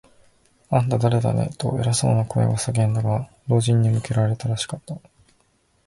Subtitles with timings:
[0.71, 4.97] 「あんた、だれだね？」と、偉そうな声が叫んだが、老人に向けられたらしかった。